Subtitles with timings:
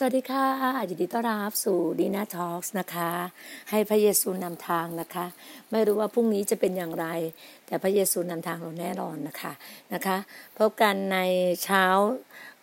[0.00, 0.46] สวัสดีค่ะ
[0.90, 3.10] ยินดีต้อนรับสู่ดีน่าทอล์กนะคะ
[3.70, 5.26] ให้พระเยซูนำทางนะคะ
[5.70, 7.06] ไม่รู้ว่าพรุ่งนี้จะเป็นอย่างไร
[7.66, 9.52] แต่พระเยซูนำทางเราแน่นอนนะคะ
[9.94, 10.16] นะคะ
[10.56, 11.18] พบกันใน
[11.64, 11.84] เช้า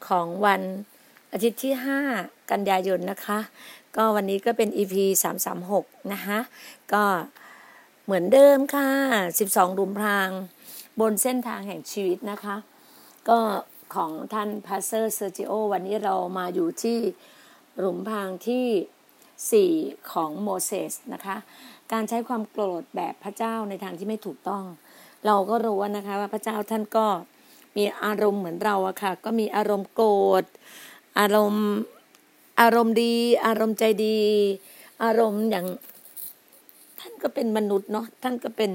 [0.07, 0.61] ของวัน
[1.33, 1.73] อาทิตย์ที่
[2.11, 3.39] 5 กันยายนนะคะ
[3.95, 4.95] ก็วันนี้ก็เป็น EP
[5.53, 6.39] 336 นะคะ
[6.93, 7.03] ก็
[8.05, 8.89] เหมือนเดิมค่ะ
[9.29, 10.29] 12ดุมพราง
[10.99, 12.55] บนเส้นทางแห่งชีวิตนะคะ
[13.29, 13.39] ก็
[13.93, 16.97] ของท่าน pastor เซอร์จิโอวันนี้เรามาอยู่ที่
[17.79, 21.37] หลุมพรางที่ 4 ของโมเสสนะคะ
[21.91, 24.63] การใช้ความโกรธแบบพระเจ้าในทางที่ไม่ถูกต้อง
[25.25, 27.07] เราก็รู้นะคะว่าพระเจ้าท่านก็
[27.77, 30.11] มีอารมณ์เหมือนเราอะค่ะ ก็มีอารมณ์โกร
[30.41, 30.43] ธ
[31.19, 31.67] อารมณ์
[32.61, 33.13] อารมณ์ดี
[33.45, 34.19] อารมณ์ใจดี
[35.03, 35.65] อารมณ์อย่าง
[36.99, 38.71] ท่านก็เป็นมนุษย์เนาะท่านก็เป็น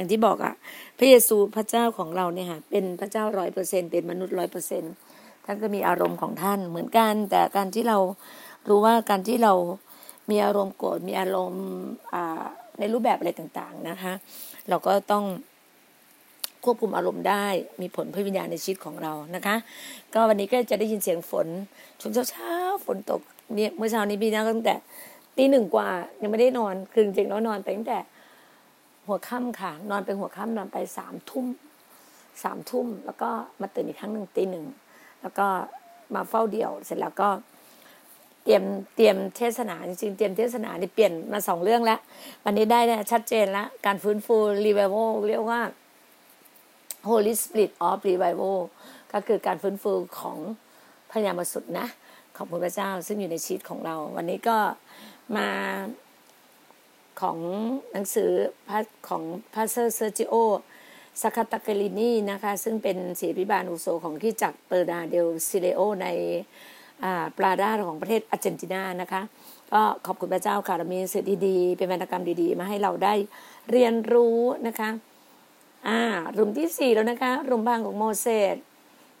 [0.00, 0.54] อย่างที่บอกอะ
[0.98, 4.82] พระเยซูพระเจ้าของเราเนี่ยค่ะเป็นพระเจ้าร้อยเปอร์เซ็นเป็นมนุษย์ร้อยเปอร์เซ็น
[5.44, 7.98] ท่านก็มีอารมณ์ของท่านเหมือนกัน แต่การที่เรา
[8.68, 9.52] รู้ว่าการที่เรา
[10.30, 11.64] มีอารมณ์โกรธมีอารมณ์
[12.78, 14.12] ในรูปแบบอะไรต่างๆนะคะ
[14.68, 15.24] เราก็ต้อง
[16.64, 17.46] ควบคุมอารมณ์ได้
[17.80, 19.56] มีผลพระวิญญาณในชีวิตของเรานะคะ
[20.14, 21.46] ก็วันนี้ก็จะได้ยินเสียงฝน
[22.00, 23.20] ช่วงเช้าๆฝนตก
[23.76, 24.74] เมื่อเช้านี้พี่นะตั้งแต่
[25.36, 25.88] ตีหนึ่งกว่า
[26.22, 27.98] ยังไม่ได้นอนคือจริงๆแล้วนอนไปตั้งแต่
[29.10, 31.46] หัวค่ำค่ะ นอนไปหัวค่ำนอนไปสามทุ่ม
[32.42, 33.30] สามทุ่ม แล้วก็
[33.60, 34.66] มาตื่นอีกครั้งหนึ่งตีหนึ่ง
[35.22, 35.46] แล้วก็
[36.14, 37.28] มาเฝ้าเดี่ยว เสร็จแล้วก็
[38.44, 38.64] เตรียม
[38.96, 42.00] เตรียมเทศนาจริงๆเตรียมเทศนานี่เปลี่ยนมาสองเรื่องแล้ว
[42.44, 42.80] วันนี้ได้
[43.12, 44.96] ชัดเจนแล้วการฟื้นฟูรีไวโว
[45.28, 45.60] เรียกว่า
[47.08, 48.58] Holy Spirit of Revival
[49.12, 50.38] ก็คือการฟื้นฟูของ
[51.10, 51.86] พระยามาสุดนะ
[52.36, 54.56] ขอบคุณพระเจ้าซึ่งอยู่ในชีวิตของเรา วันนี้ก็
[55.36, 55.48] มา
[57.20, 57.38] ของ
[57.92, 58.30] หนังสือ
[59.08, 59.22] ของ
[59.54, 60.34] พาเซอร์เซอร์จิโอ
[61.20, 66.06] สคาตาเกลินีนะคะซึ่งเป็นศิลปิบาลอุโสของที่จักเปอร์ดาเดลซิเลโอใน
[67.36, 69.22] ปลาดาของประเทศอาร์เจนตินานะคะ
[69.72, 73.14] ก็ขอบคุณพระเจ้าค่ะเรามีสื่อดีๆ เป็นวรรณกรรมดีๆ มาให้เราได้
[73.70, 74.90] เรียนรู้นะคะ
[75.88, 76.00] อ่า
[76.36, 78.56] รุมที่สี่แล้วนะคะ รุมบางของโมเสส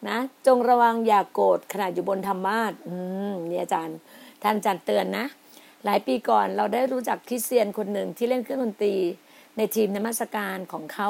[0.08, 2.94] นะ จงระวังอย่ากโกรธขณะอยู่บนธรรมาสอื
[3.32, 3.96] มนี่อาจารย์
[4.42, 5.26] ท่านอาจารย์เตือนนะ
[5.84, 8.94] หลายปีก่อนเราได้รู้จักคริสเตียนคนหนึ่งที่เล่นเครื่องดนตรี
[9.56, 11.08] ในทีมนมัสการของเขา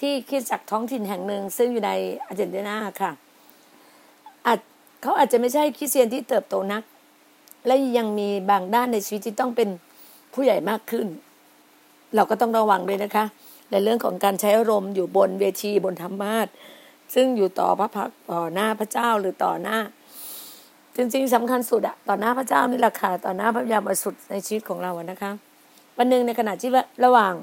[0.00, 1.92] ที่คิดจากท้องถิ่นแห่งหนึ่ง ซึ่งอยู่ใน
[2.26, 3.12] อาร์เจนตินาค่ะ
[4.46, 4.58] อาจ
[5.02, 6.82] เขาอาจจะไม่ใช่คริสเตียนที่เติบโตนัก
[7.66, 9.68] และยังมีบางด้านในชีวิตที่ต้องเป็น
[10.34, 11.06] ผู้ใหญ่มากขึ้น
[12.14, 13.24] เราก็ต้องระวังด้วยนะคะ
[13.70, 16.48] ในเรื่องของการใช้อารมณ์อยู่บนเวทีบนธรรมาส
[17.14, 19.78] ซึ่งอยู่ต่อพระพักต่อหน้าพระเจ้าหรือต่อหน้า
[20.96, 25.30] จริงๆสำคัญสุดอะต่อหน้าพระเจ้านี่แหละค่ะต่อหน้าพระยาบริสุทธิ์ในชีวิตของเราอะนะคะ
[25.98, 26.70] วันหนึ่งในขณะที่
[27.04, 27.34] ระหว่าง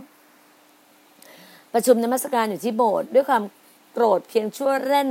[1.74, 3.44] ประชุมนมัสการอยู่ที่โบสถ์ด้วยความ
[3.94, 5.10] โกรธเพียงชั่วเล่น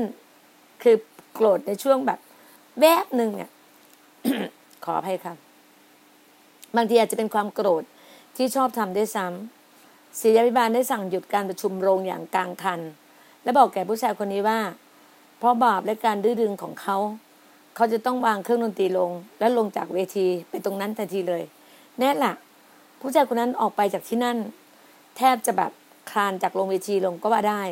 [0.83, 0.97] คือ
[1.35, 2.19] โกรธในช่วงแบบ
[2.81, 3.51] แวบหนึ่งเนี่ย
[4.85, 5.35] ขออภัยค่ะ
[6.77, 7.83] บางทีอาจจะเป็นความโกรธ
[8.37, 12.81] ที่ชอบทำด้วยซ้ำศิยาพิบาลได้สั่งหยุดการประชุมโรงอย่างกลางคัน
[13.43, 14.61] และบอกแก่ผู้ชายคนนี้ว่า
[15.39, 16.97] เพราะบาปและการดื้อดึงของเขา
[17.77, 21.43] เขาจะต้องวางเครื่องดนตรีลง แล้วลงจากเวทีไปตรงนั้นทันทีเลย
[21.99, 22.33] แน่ละ
[23.01, 24.39] ผู้ชายคนนั้นออกไปจากที่นั่น
[25.17, 25.73] แทบจะแบบ
[26.11, 27.63] คลานจากลงเวทีลงก็ว่าได้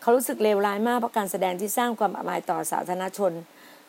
[0.00, 3.32] เขารู้สึกเลวร้ายมากเพราะการแสดงที่สร้างความอับอายต่อสาธารณชน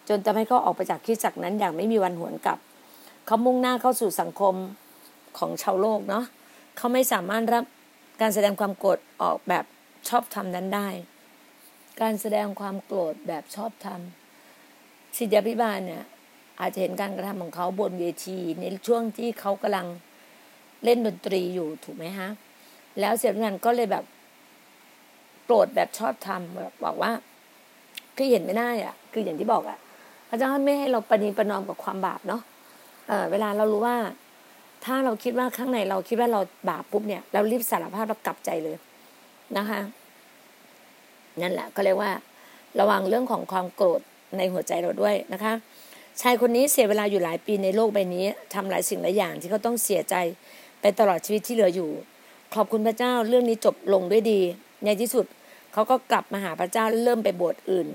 [0.07, 2.59] จนทำให้เขาออกไปจากคิดจักนั้นอย่างไม่มีวันหวนกลับ
[3.25, 4.55] เขามุ่งหน้าเข้าสู่สังคม
[5.37, 6.25] ของชาวโลกเนาะ
[6.77, 7.63] เขาไม่สามารถรับ
[8.21, 9.65] การแสดงความโกรธออกแบบ
[10.09, 10.87] ชอบทำนั้นได้
[12.01, 14.26] การแสดงความโกรธแบบชอบทำ
[15.17, 16.03] ศิษยาพิบาลเนี่ย
[16.59, 19.87] อาจจะเห็นการกระทำของเขาบนเวที ในช่วงที่เขากำลัง
[20.83, 22.29] เล่นดนตรีอยู่ถูกไหมฮะ
[22.99, 24.03] แล้วเสียงานก็เลยแบบ
[25.45, 27.11] โกรธแบบชอบทำแบบบอกว่า
[28.15, 29.79] คือเห็นไม่ได้อะ คืออย่างที่บอกอะ
[30.29, 32.41] พระเจ้าไม่ให้เราปณีประนอมกับความบาปเนาะ
[33.07, 33.97] เออเวลาเรารู้ว่า
[34.85, 38.77] ถ้าเราคิดว่าข้างในเราคิดว่าเราบาปปุ๊บเนี่ย เรารีบสารภาพเรากลับใจเลย
[39.57, 39.79] นะคะ
[41.41, 42.11] นั่นแหละก็เรียกว่า
[42.79, 44.01] ระวังเรื่องของความโกรธ
[44.37, 45.53] ในหัวใจเราด้วยนะคะ
[46.21, 50.15] ชายคนนี้เสียเวลาอยู่หลายปีในโลกใบนี้ทำหลายสิ่งหลายอย่างที่เขาต้องเสียใจ
[50.81, 51.89] ไปตลอดชีวิตที่เหลืออยู่
[52.55, 54.41] ขอบคุณพระเจ้าเรื่องนี้จบลงด้วยดี
[54.85, 55.25] ในที่สุด
[55.73, 57.87] เขาก็กลับมาหาพระเจ้าเริ่มไปโบสถ์อื่น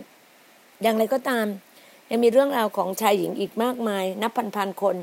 [0.83, 1.47] อย่างไรก็ตาม
[2.11, 4.97] ยังมีเรื่องราวของชายหญิงอีกมากมาย นับพันๆคน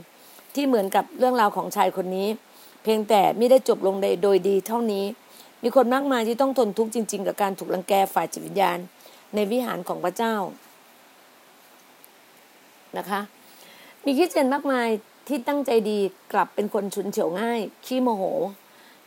[0.55, 2.27] ที่เหมือนกับเรื่องราวของชายคนนี้
[2.83, 5.05] เพียงแต่ไม่ได้จบลงโดยดีเท่านี้
[5.63, 8.79] มีคนมากมายที่ต้องทนทุกข์จริง ๆ กับการถูกลังแกฝ่ายจิตวิญญาณ
[9.35, 10.35] ในวิหารของพระเจ้า
[12.97, 13.19] นะคะ
[14.05, 14.87] มีคริสเตียนมากมาย
[15.27, 15.99] ที่ตั้งใจดี
[16.33, 18.23] กลับเป็นคนฉุนเฉียวง่าย ขี้โมโห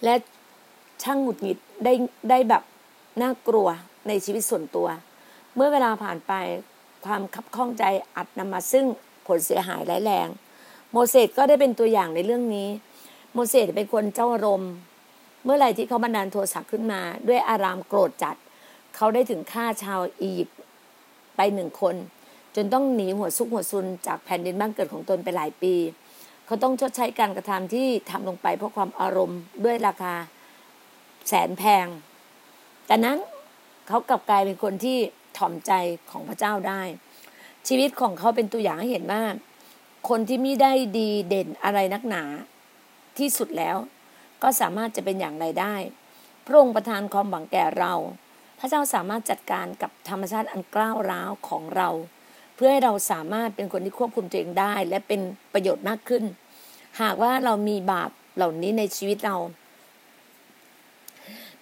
[0.04, 0.14] และ
[1.02, 1.92] ช่างหงุดหงิดได้
[2.30, 2.62] ได้แบบ
[3.22, 3.68] น่ากลัว
[4.08, 4.88] ในชีวิตส่วนตัว
[5.54, 6.32] เมื่อเวลาผ่านไป
[7.06, 7.84] ความคับข้องใจ
[8.16, 8.86] อัดนำมาซึ่ง
[9.26, 10.28] ผลเสียหายร้ายแรง
[10.92, 12.68] โมเสสก็ได้เป็นตัวอย่างในเรื่องนี้
[13.34, 14.72] โมเสสเป็นคนเจ้าอารมณ์
[15.44, 18.36] เมื่อไหร่ที่เขาบันดาลโทสะขึ้นมา ด้วยอารามโกรธจัด
[18.96, 20.58] เขาได้ถึงฆ่าชาวอียิปต์
[21.36, 21.94] ไปหนึ่งคน
[22.56, 25.74] จนต้องหนีหัวซุกหัวซุนจากแผ่นดินบ้านเกิดของตนไปหลายปี
[26.46, 30.14] เขาต้องชดใช้การกระทำที่ทำลงไปเพราะความอารมณ์ด้วยราคา
[31.28, 31.86] แสนแพง
[32.86, 33.18] แต่นั้น
[33.88, 34.98] เขากลับกลายเป็นคนที่
[35.38, 35.72] ถ่อมใจ
[36.10, 36.82] ของพระเจ้าได้
[37.68, 39.22] ชีวิตของเขาเป็นตัวอย่างให้เห็นว่า
[40.08, 42.22] คนที่ไม่ได้ดีเด่นอะไรนักหนา
[43.18, 43.76] ที่สุดแล้ว
[44.42, 45.74] ก็สามารถจะเป็นอย่างไรได้
[46.46, 47.92] พระองค์ประทานความหวังแก่เรา
[48.58, 51.88] พระเจ้าสามารถจัดการกับธรรมชาติอันกล้าวร้าวของเรา
[52.64, 55.20] พื่อให้เราสามารถเป็นคนที่ควบคุมตัวเองได้ และเป็น
[55.52, 56.24] ประโยชน์มากขึ้น
[57.02, 59.36] หากว่าเรามีบาปเหล่านี้ในชีวิตเรา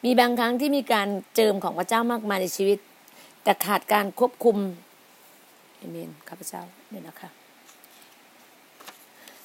[0.04, 2.78] มีบางครั้งที่มีการเจิมของพระเจ้ามากมายในชีวิต
[3.42, 4.56] แต่ขาดการควบคุม
[5.76, 7.30] เอเมนข้าพเจ้าเนี่ยนะคะ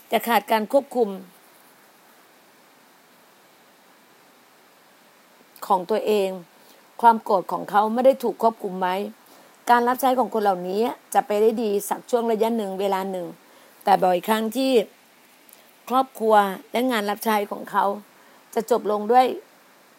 [0.08, 1.10] แต่ขาดการควบคุม
[5.68, 6.30] ของตัวเอง
[7.02, 8.96] ความโกรธของเขาไม่ได้ถูกควบคุมไว้
[9.70, 10.82] การรับใช้ของคนเหล่านี้
[11.14, 13.28] จะไปได้ดีสักช่วงระยะหนึ่งเวลาหนึ่ง
[13.84, 14.72] แต่บ่อยครั้งที่
[15.90, 16.36] ครอบครัว
[16.72, 17.86] และงานรับใช้ของเขา
[18.54, 19.26] จะจบลงด้วย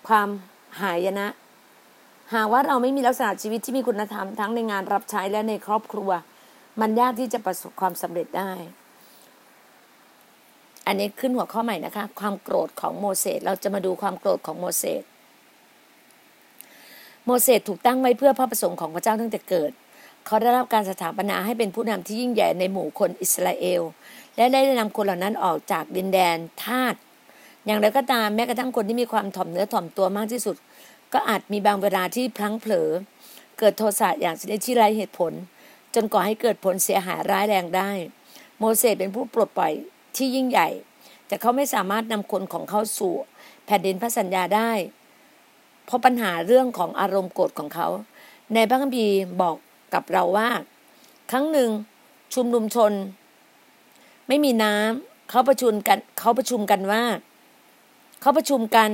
[0.08, 0.28] ความ
[0.80, 1.28] หายนะ
[2.34, 6.10] หากว่าเราไม่มีลักษณะชีวิตที่มีคุณธรรมทั้งในงานรับใช้และในครอบครัว
[6.80, 8.52] มันยากที่จะประสบความสำเร็จได้
[10.86, 15.02] อันนี้ขึ้นหัวข้อใหม่นะคะ ความโกรธของโมเสสเราจะมาดูความโกรธของโมเสส
[17.28, 19.70] โมเสสถูกตั้งไว้เพื่อพระประสงค์ของพระเจ้าตั้งแต่เกิด
[20.26, 23.82] เขาได้รับการสถาปนาให้เป็นผู้นำที่ยิ่งใหญ่ในหมู่คนอิสราเอล
[24.36, 26.94] และได้นำคนเหล่านั้นออกจากดินแดนทาส
[27.66, 30.56] อย่างไรก็ตามแม้กระทั่งคนที่มีความถ่อมเนื้อถ่อมตัวมากที่สุด
[31.12, 32.88] ก็อาจมีบางเวลาที่พลั้งเผลอ
[33.58, 35.32] เกิดโทสะอย่างชนิดที่ไร้เหตุผล
[35.94, 37.90] จนก่อให้เกิดผลเสียหายร้ายแรงได้
[38.58, 39.72] โมเสสเป็นผู้ปลดปล่อย
[40.16, 40.68] ที่ยิ่งใหญ่
[41.26, 43.14] แต่เขาไม่สามารถนำคนของเขาสู่
[43.66, 44.70] แผ่นดินพระสัญญาได้
[45.86, 47.88] เพราะปัญหาเรื่องของอารมณ์โกรธของเขา
[48.54, 49.56] ในพระคัมภีร์บอก
[49.94, 50.48] กับเราว่า
[51.30, 51.70] ครั้งหนึ่ง
[52.34, 52.92] ชุมนุมชน
[54.28, 57.02] ไม่มีน้ำเขาประชุมกันเขาประชุมกันว่า
[58.20, 58.90] เขาประชุมกัน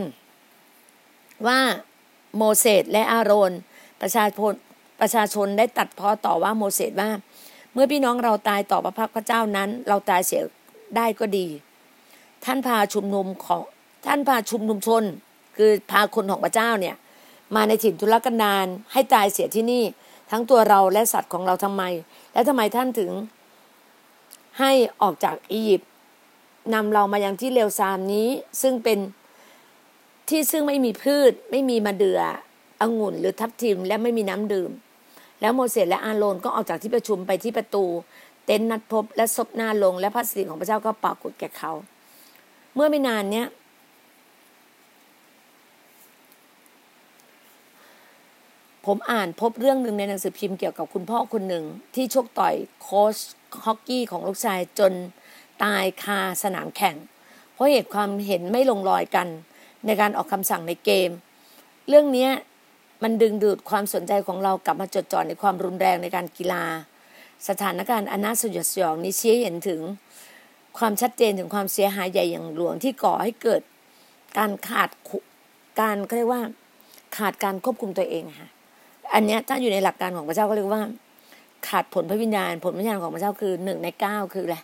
[1.46, 1.58] ว่า
[2.36, 3.52] โมเสสและอาโรน
[4.00, 4.52] ประชาชน
[5.00, 7.10] ประชาชนได้ตัดพ้อต่อว่าโมเสสว่า
[7.72, 10.42] เมื่อพี่น้องเราตายต่อพระพักพระเจ้านั้น เราตายเสีย
[10.96, 11.46] ได้ก็ดี
[12.44, 13.62] ท่านพาชุมนุมของ
[14.06, 15.04] ท่านพาชุมนุมชน
[15.56, 16.96] คือพาคนของพระเจ้าเนี่ย
[17.54, 19.84] มาในถิ่นทุรกันดารให้ตายเสียที่นี่
[20.30, 21.82] ทั้งตัวเราและสัตว์ของเราทำไม
[22.32, 23.10] และทำไมท่านถึง
[24.60, 25.90] ให้ออกจากอียิปต์
[26.74, 28.28] นำเรามายังที่เลวทรามนี้
[28.62, 28.98] ซึ่งเป็น
[30.28, 32.20] ที่ซึ่งไม่มีพืช ไม่มีมะเดื่อ
[32.80, 34.70] องุ่น หรือทับทิม และไม่มีน้ำดื่ม
[35.40, 37.84] แล้วโมเสสและอาโรนก็ออกจากที่ประชุมไปที่ประตู
[38.46, 41.72] เต็นท์นัดพบและซบหน้าลง และพระสิริของพระเจ้าก็ปรากฏแก่เขา
[42.74, 43.46] เมื่อไม่นานเนี้ย
[48.86, 53.16] ผมอ่านพบเรื่องหนึ่งในหนังสือพิมพ์เกี่ยวกับคุณพ่อคนหนึ่ง ที่ชกต่อยโค้ช
[53.64, 54.92] ฮอกกี้ของลูกชายจน
[55.62, 56.96] ตายคาสนามแข่ง
[57.52, 59.28] เพราะเหตุความเห็นไม่ลงรอยกัน
[59.86, 61.10] ในการออกคำสั่งในเกม
[61.88, 62.28] เรื่องนี้
[63.02, 66.64] มันดึงดูดความสนใจของเรากลับมาจดจ่อในความรุนแรงในการกีฬา
[67.48, 69.80] สถานการณ์อนาสยดสยองนี้ชี้เห็นถึง
[70.78, 73.62] ความชัดเจนถึงความเสียหายใหญ่อย่างหลวงที่ก่อให้เกิด
[74.38, 74.90] การขาด
[75.80, 76.42] การเรียกว่า
[77.16, 78.48] ขาดการควบคุมตัวเองค่ะ
[79.14, 80.82] อันนี้ถ้าอยู่ในหลักการของพระเจ้าก็เรียกว่า
[81.68, 84.58] ขาดผลพระวิญญาณ ผลพระวิญญาณของพระเจ้าคือหนึ่งในเก้าคืออะไร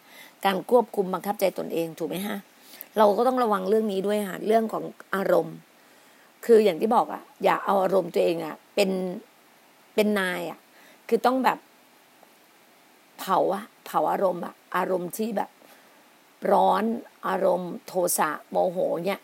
[0.45, 2.38] การควบคุมบังคับใจตนเองถูกไหมฮะ
[2.99, 5.57] เราก็ต้องระวังเรื่องนี้ด้วยค่ะเรื่องของอารมณ์
[6.45, 8.90] คืออย่างที่บอกอะอย่าเอาอารมณ์ตัวเองอะเป็น
[9.95, 10.59] เป็นนายอะ
[11.09, 11.59] คือต้องแบบ
[13.19, 15.50] เผาอะเผาอารมณ์อะอารมณ์ที่แบบ
[16.52, 16.83] ร้อน
[17.28, 19.21] อารมณ์ โทสะโมโหเนี่ย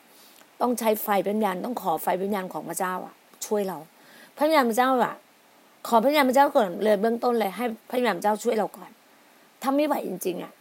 [0.61, 3.14] ต้องใช้ไฟเป็นญาณต้องขอไฟเป็นญาณของพระเจ้าอะ
[3.47, 3.78] ช่วยเรา
[4.38, 5.14] พระญาณพระเจ้าอะ
[5.88, 8.91] ขอพระญาณพระเจ้าก่อนเลยเบื้องต้นเลยให้พระญาณเจ้าช่วยเราก่อน
[9.62, 10.53] ถ้าไม่ไหวจริง ๆอะ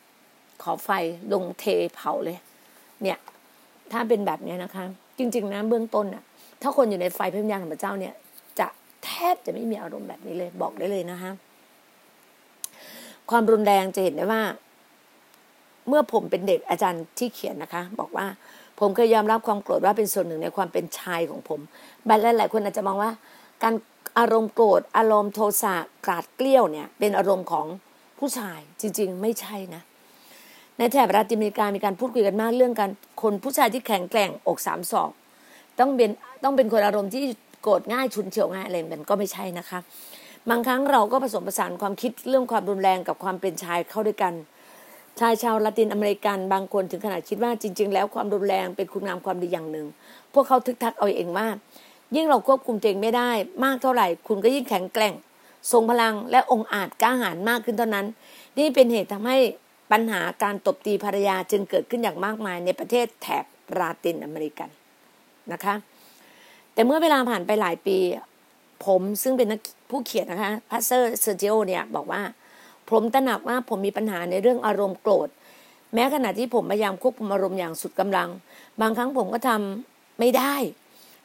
[0.63, 0.89] ขอไฟ
[1.33, 1.65] ลงเท
[1.95, 2.37] เผาเลย
[3.03, 3.17] เนี่ย
[3.91, 4.85] ถ้าเป็นแบบนี้นะคะ
[5.17, 6.23] จริง ๆ นะเบื้องต้นอะ
[6.61, 8.13] ถ้าคนอยู่ในไฟพระวิญาณของพระเจ้าเนี่ย
[8.59, 8.67] จะ
[9.05, 11.31] แทบจะไม่มีอารมณ์แบบนี้เลย บอกได้เลยนะคะ
[13.29, 14.41] ความรุนแรงจะเห็นได้ว่า
[15.87, 18.25] เมื่อผมเป็นเด็กอาจารย์ที่เขียนนะคะ บอกว่า
[18.79, 21.59] ผมเคยยอมรับความโกรธว่าเป็นส่วนหนึ่งในความเป็นชายของผม
[22.07, 23.11] บางหลายคนอาจจะมองว่า
[23.63, 23.75] การ
[24.19, 27.65] อารมณ์โกรธอารมณ์โทสะกราดเกลี้ยวเนี่ย เป็นอารมณ์ของ
[28.19, 29.81] ผู้ชายจริง ๆ ไม่ใช่นะ
[30.77, 32.91] ในแถบรัฐอเมริกามีการพูดคุยกันมากเรื่องการ
[33.21, 35.11] คนผู้ชายที่แข็งแกร่งอกสามศอก
[35.79, 36.09] ต้องเป็น
[36.43, 37.23] ต้องเป็นคนอารมณ์ที่
[37.63, 39.79] โกรธง่ายชุนเฉียวง่ายอะไรมันก็ไม่ใช่นะคะ
[40.49, 44.33] บางครั้งเราก็ผสมผสานความคิดเรื่องความรุนแรงกับความเป็นชายเข้าด้วยกัน
[45.19, 49.87] ชายชาวละตินอเมริกันบางคนถึงขนาดคิดว่าจริง ๆ แล้วความรุนแรงเป็นคุณงามความดีอย่างหนึ่ง
[50.33, 51.47] พวกเขาทึกทักเอาเองว่า
[52.15, 53.31] ยิ่งเราควบคุมตัวเองไม่ได้
[53.63, 55.13] มากเท่าไหร่ คุณก็ยิ่งแข็งแกร่ง
[55.71, 58.05] ทรงพลังและองอาจกล้าหาญมากขึ้นเท่านั้น
[58.57, 59.37] นี่เป็นเหตุทำให้
[59.91, 63.45] ปัญหาการตบตีภรรยาจึงเกิดขึ้นอย่างมากมายในประเทศแถบ
[63.79, 64.69] ลาตินอเมริกัน
[65.53, 65.75] นะคะ
[66.73, 67.97] แต่เมื่อเวลาผ่านไปหลายปี
[68.85, 69.47] ผมซึ่งเป็น
[69.89, 72.21] ผู้เขียนนะคะพาสเตอร์เซอร์จิโอเนี่ยบอกว่า
[72.89, 75.29] ผมตระหนักว่าผมมีปัญหาในเรื่องอารมณ์โกรธ
[75.93, 78.29] แม้ขณะที่ผมพยายามควบคุมอารมณ์อย่างสุดกำลัง
[78.81, 80.55] บางครั้งผมก็ทำไม่ได้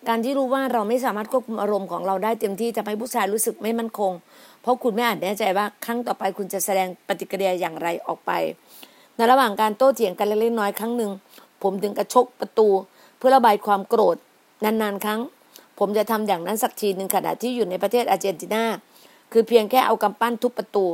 [0.06, 4.12] การที่รู้ว่าเราไม่สามารถควบคุมอารมณ์ของเราได้เต็มที่ทำให้ผู้ชายรู้สึกไม่มั่นคง
[4.62, 8.30] เพราะคุณไม่อาจแน่ใจว่าครั้งต่อไปคุณจะแสดงปฏิกิริยาอย่างไรออกไป
[9.16, 11.10] ในระหว่างการโต้เถียงกันเล็กน้อยครั้งหนึ่ง
[11.62, 12.68] ผมถึงกระชกประตู
[13.18, 14.16] เพื่อระบายความโกรธ
[14.64, 15.20] นานๆ ครั้ง
[15.78, 18.64] ผมจะทำอย่างนั้นสักทีหนึ่งขณะที่อยู่ในประเทศอาร์เจนตินา
[19.32, 20.86] คือเพียงแค่เอากำปั้นทุบประตู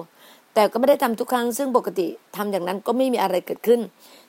[0.54, 2.06] แต่ก็ไม่ได้ทำทุกครั้ง ซึ่งปกติ
[2.36, 3.80] ทำอย่างนั้นก็ไม่มีอะไรเกิดขึ้น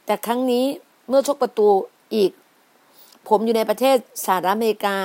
[0.05, 0.65] แต่ครั้งนี้
[1.09, 1.67] เมื่อชกประตู
[2.15, 2.31] อีก
[3.29, 4.97] ผมอยู่ในประเทศสหรัฐอเมริกา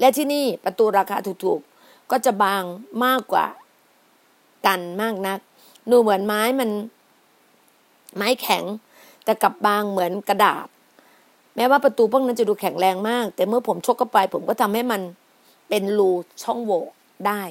[0.00, 2.62] และที่นี่ประตูราคาถูกๆ ก็จะบาง
[3.04, 3.46] มากกว่า
[4.66, 5.38] กันมากนัก
[5.90, 6.70] ดูเหมือนไม้มัน
[8.16, 8.64] ไม้แข็ง
[9.24, 10.66] แต่กลับบางเหมือนกระดาษ
[11.56, 15.00] แม้ว่าประตูพวกนั้นจะดูแข็งแรงมาก แต่เมื่อผมชกเข้าไป ผมก็ทำให้มัน
[15.68, 16.10] เป็นรู
[16.42, 16.82] ช่องโหว่
[17.26, 17.42] ได้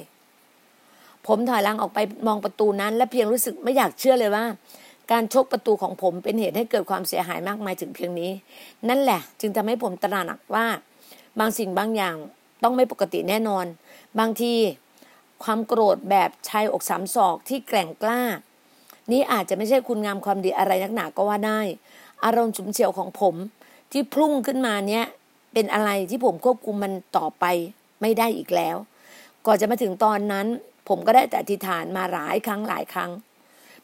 [1.26, 4.44] ผมถอยหลังออกไปมองประตูนั้น และเพียงรู้สึกไม่อยากเชื่อเลยว่า
[5.10, 8.30] การชกประตูของผมเป็นเหตุให้เกิดความเสียหายมากมายถึงเพียงนี้
[8.88, 10.66] นั่นแหละ จึงทำให้ผมตระหนักว่า
[11.38, 12.16] บางสิ่งบางอย่าง
[12.62, 13.66] ต้องไม่ปกติแน่นอน
[14.18, 14.54] บางที
[15.44, 18.22] ความโกรธแบบชายอกสามศอกที่แกร่งกล้า
[19.12, 21.60] นี่อาจจะไม่ใช่คุณงามความดีอะไรนักหนาก็ว่าได้
[22.24, 23.34] อารมณ์ฉุนเฉียวของผม
[23.92, 25.04] ที่พุ่งขึ้นมาเนี้ย
[25.52, 27.44] เป็นอะไรที่ผมควบคุมมันต่อไป
[28.00, 28.76] ไม่ได้อีกแล้ว
[29.46, 30.46] ก่อนจะมาถึงตอนนั้น
[30.88, 33.10] ผมก็ได้แต่อธิษฐานมาหลายครั้งหลายครั้ง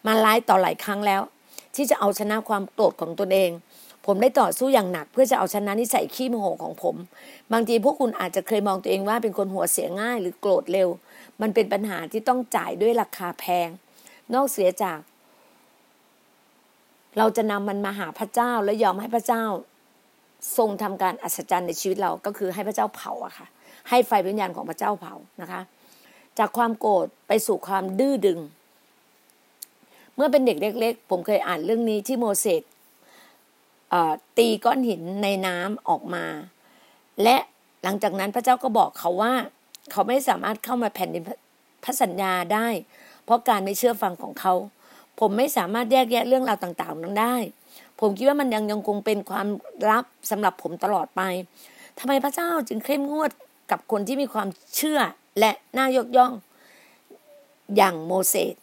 [0.07, 1.23] มาหลายต่อหลายครั้งแล้ว
[1.75, 3.51] ที่จะเอาชนะความโกรธของตนเอง
[4.07, 6.97] ผมได้ต่อสู้อย่างหนัก เพื่อจะเอาชนะนิสัยขี้โมโหของผม
[7.53, 10.89] บางทีพวกคุณอาจจะเคยมองตัวเองว่าเป็นคนหัวเสียง่ายหรือโกรธเร็ว
[11.41, 13.69] มันเป็นปัญหาที่ต้องจ่ายด้วยราคาแพง
[14.35, 14.99] นอกเสียจาก
[17.19, 19.45] เราจะนำมันมาหาพระเจ้าและยอมให้พระเจ้า
[20.57, 23.47] ทรงทำการอัศจรรย์ในชีวิตเราก็คือให้พระเจ้าเผาอะค่ะ
[23.89, 25.61] ให้ไฟวิญญาณของพระเจ้าเผานะคะ
[26.39, 28.39] จากความโกรธไปสู่ความดื้อดึง
[30.19, 32.63] เมื่อเป็นเด็กเล็ก ๆ ผมเคยอ่านเรื่องนี้ที่โมเสส
[34.39, 36.25] ตีก้อนหินในน้ำออกมา
[37.23, 37.37] และ
[37.83, 39.33] หลังจากนั้นพระเจ้าก็บอกเขาว่า
[39.91, 41.23] เขาไม่สามารถเข้ามาแผ่นดิน
[41.85, 42.69] พระสัญญาได้
[43.25, 44.55] เพราะการไม่เชื่อฟังของเขา
[45.21, 47.37] ผมไม่สามารถแยกแยะเรื่องราวต่างๆนั้นได้
[48.01, 49.49] ผมคิดว่ามันยังยังคงเป็นความ
[49.91, 51.23] ลับสำหรับผมตลอดไป
[51.99, 53.31] ทำไมพระเจ้าจึงเข้มงวด
[53.71, 55.01] กับคนที่มีความเชื่อ
[55.39, 56.33] และน่ายกย่อง
[57.77, 58.55] อย่างโมเสส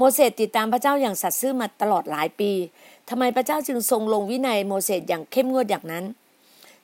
[0.00, 2.52] โมเสสติดตามพระเจ้าอย่างสัตย์ซื่อมาตลอดหลายปี
[3.08, 6.04] ทำไมพระเจ้าจึงทรงลงวินัยโมเสสอย่างเข้มงวดอย่างนั้น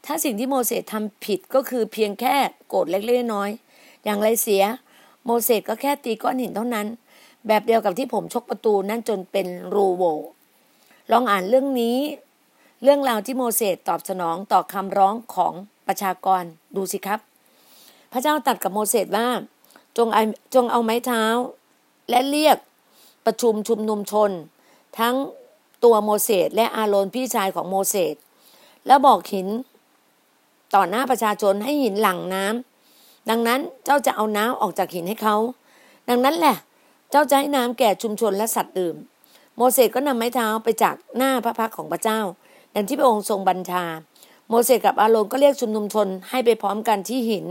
[0.04, 2.34] ถ้าสิ่งที่โมเสสทำผิดก็คือเพียงแค่
[2.68, 3.50] โกรธเล็กๆน้อย
[4.04, 4.62] อย่างไรเสีย
[5.24, 6.86] โมเสสก็แค่ตีก้อนหินเท่านั้น
[7.46, 10.02] แบบเดียวกับที่ผมชกประตูนั่นจนเป็นรูโว
[11.12, 11.98] ลองอ่านเรื่องนี้
[12.82, 15.54] เรื่องราวที่โมเสสตอบสนองต่อคำร้องของ
[15.86, 16.42] ประชากร
[16.76, 17.20] ดูสิครับ
[18.12, 19.26] พระเจ้าตัดกับโมเสสว่า
[19.96, 20.08] จง
[20.54, 21.24] จงเอาไม้เท้า
[22.10, 22.58] และเรียก
[23.26, 24.30] ประชุมชุมนุมชน
[24.98, 25.14] ทั้ง
[25.84, 28.14] ตัวโมเสสและอาโรนพี่ชายของโมเสส
[28.86, 29.48] แล้วบอกหิน
[30.74, 35.36] ต่อหน้าประชาชนให้หินหลั่งน้ำดังนั้นเจ้าจะเอาน้ำออกจากหินให้เขา
[36.08, 36.56] ดังนั้นแหละ
[37.10, 38.96] เจ้าจะให้น้ำแก่ชุมชนและสัตว์ดื่ม
[39.56, 42.20] โมเสสก็นำไม้เท้าไปจากหน้าพระพักของพระเจ้า
[42.74, 43.84] ดังที่พระองค์ทรงบัญชา
[44.48, 47.46] โมเสสกับอาโรนก็เรียกชุมนุมชนให้ไปพร้อมกันที่หิน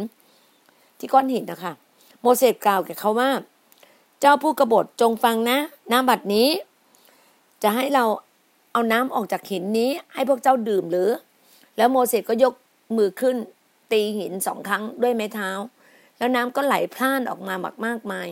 [1.00, 1.74] ที่ก้อนหินนะคะ
[2.22, 3.30] โมเสสกล่าวแก่เขาว่า
[4.26, 5.58] เจ้าผู้กบฏจงฟังนะ
[5.92, 6.50] น้ำบัดนี้
[7.64, 8.06] จะให้เรา
[8.72, 11.10] เอาน้ำออกจากหินนี้ ให้พวกเจ้าดื่มหรือ
[11.78, 12.54] แล้วโมเสสก็ยก
[12.98, 13.36] มือขึ้น
[13.92, 15.50] ตีหินสองครั้งด้วยไม้เท้า
[16.18, 18.28] แล้วน้ำก็ไหลพล่านออกมามากมากมาย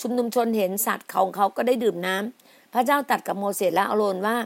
[0.00, 4.36] ชุมนุมชนเห็นสัตว์ของเขาก็ได้ดื่มน้ำพระเจ้าตัดกับโมเสสและอาโรนว่า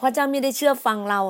[0.00, 1.20] พระเจ้าไม่ได้เชื่อฟังเรา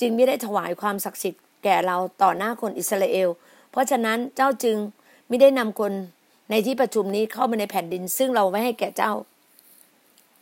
[0.00, 3.28] จึงไม่ได้ถวายความศักดิ์สิทธิ์แก่เราต่อหน้าคนอิสราเอล
[3.70, 4.76] เพราะฉะนั้นเจ้าจึง
[5.28, 5.92] ไม่ได้นำคน
[6.50, 9.12] ในที่ประชุมนี้เข้ามาในแผ่นดิน ซึ่งเราไว้ให้แก่เจ้า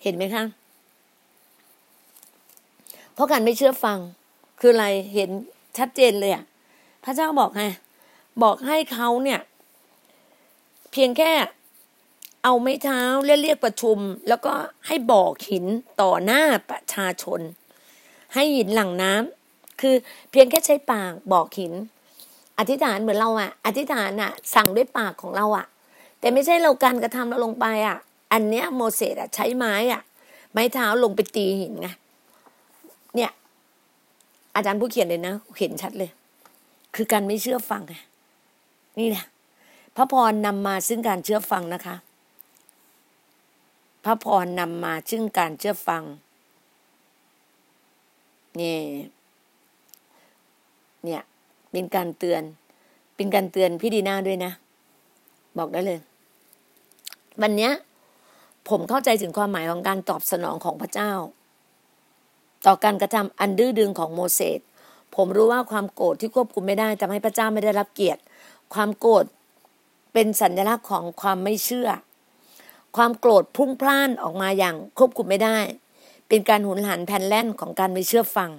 [0.03, 0.45] เห็นไหมคะ
[3.15, 3.99] เพราะการไม่เชื่อฟัง
[4.61, 5.31] คืออะไรเห็น
[5.79, 6.45] ชัดเจนเลยอะ
[7.05, 7.65] พระเจ้าบอกไง
[8.43, 9.41] บอกให้เขาเนี่ย
[10.93, 11.33] เพียงแค่
[12.45, 14.53] เอาไม้เท้าเรียกประชุม แล้วก็
[14.87, 15.65] ให้บอกหิน
[16.01, 17.41] ต่อหน้าประชาชน
[18.35, 19.95] ให้หินหลังน้ำคือ
[20.31, 21.73] เพียงแค่ใช้ปากบอกหิน
[22.59, 25.67] อธิษฐานเหมือนเราอะอธิษฐานอะสั่งด้วยปากของเราอะ
[26.25, 27.97] แต่ไม่ใช่เราการกระทำเราลงไปอะ
[28.33, 30.03] อันเนี้ยโมเสสอะใช้ไม้อะ
[30.53, 31.89] ไม้เท้าลงไปตีหินไง
[33.17, 33.31] เนี่ย
[34.55, 36.11] อาจารย์ผู้เขียนเลยนะเห็นชัดเลย
[36.95, 37.95] คือการไม่เชื่อฟังไง
[38.99, 39.25] นี่แหละ
[39.97, 41.97] พระพรนำมาซึ่งการเชื่อฟังนะคะ
[44.05, 46.03] พระพรนำมาซึ่งการเชื่อฟัง
[48.61, 48.77] นี่
[51.05, 51.23] เนี่ย
[51.71, 52.43] เป็นการเตือน
[53.17, 54.53] เป็นการเตือนพี่ดีนาด้วยนะ
[55.61, 56.01] บอกได้เลย
[57.43, 57.73] วันเนี้ย
[58.69, 61.13] ผมเข้าใจถึงความหมายของการตอบสนองของพระเจ้า
[62.67, 64.61] ต่อการกระทำอันดื้อดึงของโมเสส
[65.17, 68.21] ผมรู้ว่าความโกรธที่ควบคุมไม่ได้ทำให้พระเจ้าไม่ได้รับเกียรติ
[68.75, 69.25] ความโกรธ
[70.13, 71.89] เป็นสัญลักษณ์ของความไม่เชื่อ
[72.97, 75.59] ความโกรธพุ่งพล่านออกมาอย่างควบคุมไม่ได้
[76.29, 78.51] เป็นการหุนหันแผ่นแล่นของการไม่เชื่อฟัง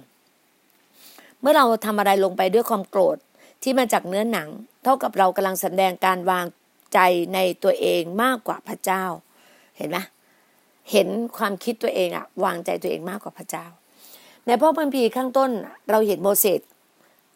[1.40, 3.16] เมื่อเราทำอะไรลงไปด้วยความโกรธ
[3.62, 4.48] ที่มาจากเนื้อหนัง
[4.82, 6.44] เท่ากับเรากำลังแสดงการวาง
[6.92, 6.98] ใจ
[7.34, 9.04] ในตัวเองมากกว่าพระเจ้า
[9.76, 9.98] เห็นไหม
[10.92, 13.66] เห็นความคิดตัวเองอะวางใจตัวเองมากกว่าพระเจ้า
[14.46, 15.50] ในพระคัมภีร์ข้างต้น
[15.90, 16.60] เราเห็นโมเสส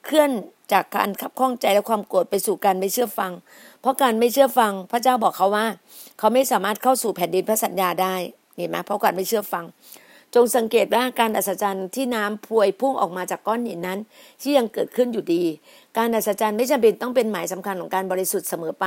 [0.05, 0.31] เคลื่อน
[0.73, 3.33] จากการขับข้องใจและความโกรธไปสู่การไม่เชื่อฟัง
[3.81, 5.67] เพราะการไม่เชื่อฟังพระเจ้าบอกเขาว่า
[6.19, 8.15] เขาไม่สามารถเข้าสู่แผ่นดินพระสัญญาได้
[8.57, 9.65] เห็นไหมเพราะการไม่เชื่อฟัง
[10.35, 13.99] จงสังเกตว่าการอัศจรรย์ที่น้ำพวยพุ่งออกมาจากก้อนหินนั้น
[14.41, 15.43] ที่ยังเกิดขึ้นอยู่ดี
[15.99, 18.87] การอัศจรรย์ไม่จำเป็นต้องเป็นหมายสำคัญของการบริสุทธิ์เสมอไป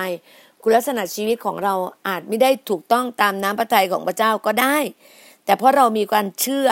[0.66, 1.74] คุณลักษณะชีวิตของเรา
[2.08, 4.78] อาจไม่ได้ถูกต้องตามน้ำพระทัยของพระเจ้าก็ได้
[5.46, 6.68] แต่เพราะเรามีความเชื่อ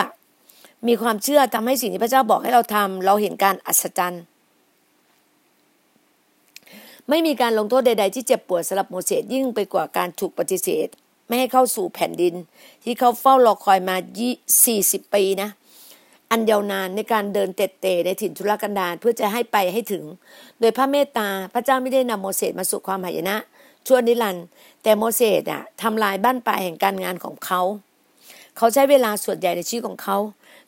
[0.88, 4.22] มีความเชื่อทำให้สิ่งที่พระเจ้าบอกให้เราทำเราเห็นการอัศจรรย์
[7.08, 10.88] ไม่มีการลงโทษใด ๆ ที่เจ็บปวดสำหรับโมเสสยิ่งไปกว่าการถูกปฏิเสธ
[11.26, 12.34] ไม่ให้เข้าสู่แผ่นดิน
[12.84, 13.96] ที่เขาเฝ้ารอคอยมา
[14.54, 15.50] 40 ปีนะ
[16.30, 20.04] อันยาวนานในการเดินเตะเตในถิ่นทุรกันดารเพื่อจะให้ไปให้ถึง
[20.60, 23.36] โดยพระเมตตาพระเจ้าไม่ได้นำโมเสสมาสู่ความหายนะ
[23.86, 24.46] ชั่วนิรันดร์
[24.82, 27.60] แต่โมเสสอะทำลายบ้านปลายแห่งการงานของเขา
[28.56, 30.18] เขาใช้เวลาส่วนใหญ่ในชีวิตของเขา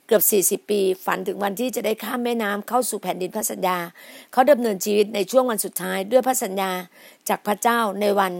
[0.06, 0.22] เกือบ
[0.64, 3.78] 40 ปี ฝันถึงวันที่จะได้ข้ามแม่น้ำเข้าสู่แผ่นดินพระสัญญา
[4.32, 6.70] เขาดำเนินชีวิตในช่วงวันสุดท้ายด้วยพระสัญญา
[7.28, 8.32] จากพระเจ้าในวัน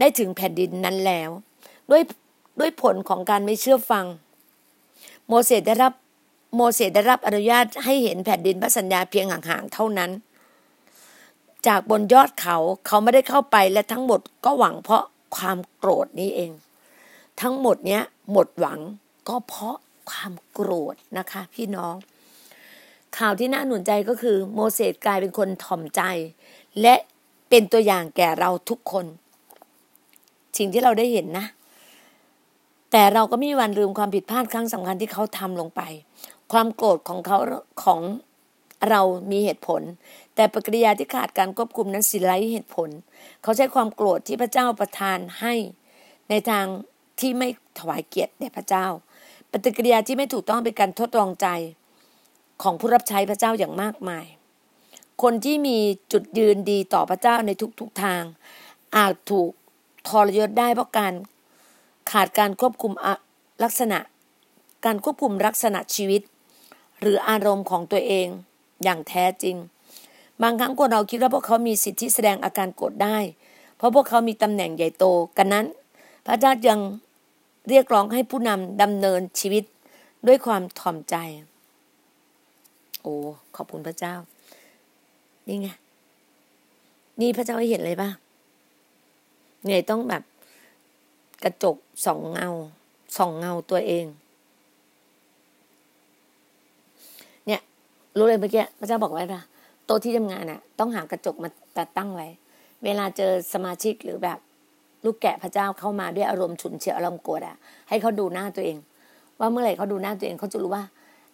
[0.00, 1.30] ได้ถึงแผ่นดินนั้นแล้ว
[1.90, 2.02] ด้วย
[2.60, 4.04] ด้วยผลของการไม่เชื่อฟัง
[5.28, 5.92] โมเสสได้รับ
[6.56, 10.10] โมเสสได้รับอนุญาตให้เห็นแผ่นดินพระสัญญาเพียงห่างๆเท่านั้น
[11.68, 15.02] จากบนยอดเขาเขาไม่ได้เข้าไปและทั้งหมดก็หวังเพราะ
[15.36, 16.52] ความโกรธนี้เอง
[17.40, 18.02] ทั้งหมดเนี้ย
[18.32, 18.80] หมดหวัง
[19.28, 19.76] ก็เพราะ
[20.10, 21.94] ความโกรธนะคะ พี่น้อง
[23.18, 26.02] ข่าวที่น่าหนุนใจก็คือโมเสสกลายเป็นคนถ่อมใจ
[26.82, 26.94] และ
[27.48, 29.06] เป็นตัวอย่างแก่เราทุกคน
[30.58, 31.46] สิ่งที่เราได้เห็นนะ
[32.92, 35.82] แต่เราก็ไม่มีวันลืมความผิดพลาดครั้งสำคัญที่เขาทำลงไป
[36.52, 37.38] ความโกรธของเขา
[37.84, 38.00] ของ
[38.88, 39.82] เรามีเหตุผล
[40.34, 42.90] แต่ปฏิกิริยาที่ขาดการควบคุมนั้นสิไร้เหตุผล
[43.42, 45.54] เขาใช้ความโกรธที่พระเจ้าประทานให้
[46.30, 46.66] ในทาง
[47.20, 48.86] ที่ไม่ถวายเกียรติแด่พระเจ้า
[49.50, 51.48] ปฏิกิริยาที่ไม่ถูกต้องเป็นการทดลองใจ
[52.62, 54.26] ของผู้รับใช้พระเจ้าอย่างมากมาย
[55.22, 55.78] คนที่มี
[56.12, 58.22] จุดยืนดีต่อพระเจ้าในทุกๆททาง
[58.96, 59.50] อาจถูก
[60.08, 61.14] ทรยศได้เพราะการ
[62.10, 62.92] ขาดการควบคุม
[63.64, 63.98] ลักษณะ
[64.84, 66.22] การควบคุมลักษณะชีวิต
[67.00, 68.28] หรืออารมณ์ของตัวเอง
[68.82, 69.56] อย่างแท้จริง
[70.42, 73.18] บางครั้งคนเราคิดว่าพวกเขามีสิทธิแสดงอาการโกรธได้
[73.76, 75.04] เพราะพวกเขามีตำแหน่งใหญ่โต
[75.36, 75.66] กันนั้น
[76.26, 76.80] พระเจ้ายัง
[77.68, 79.64] เรียกร้องให้ผู้นำดำเนินชีวิต
[80.26, 81.16] ด้วยความถ่อมใจ
[83.02, 83.14] โอ้
[83.56, 84.14] ขอบคุณพระเจ้า
[85.46, 85.68] นี่ไง
[87.20, 88.10] นี่พระเจ้าให้เห็นเลยป่ะ
[89.66, 90.22] ไงต้องแบบ
[91.44, 92.48] กระจกสองเงา
[93.16, 94.06] สองเงาตัวเอง
[97.46, 97.60] เนี่ย
[98.16, 99.40] รู้เลยเมื่อกี้พระเจ้าบอกไว้ป่ะ
[99.86, 102.28] โต๊ะที่ทำงานน่ะ ต้องหากระจกมาตัดตั้งไว้
[102.84, 104.38] เวลาเจอสมาชิกหรือแบบ
[105.04, 107.56] ลูกแกะพระเจ้าเข้ามาด้วยอารมณ์ฉุนเฉียวอารมณ์โกรธอะ
[107.88, 108.76] ให้เขาดูหน้าตัวเอง
[109.40, 110.84] ว่าเมื่อไหร่เขาดูหน้าตัวเองเขาจะรู้ว่า